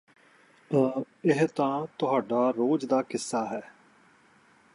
ਅ 0.71 1.03
ਇਹ 1.25 1.47
ਤਾਂ 1.55 1.85
ਤੁਹਾਡਾ 1.99 2.49
ਰੋਜ਼ 2.51 2.85
ਦਾ 2.85 3.01
ਕਿੱਸਾ 3.01 3.45
ਹੈ 3.45 3.61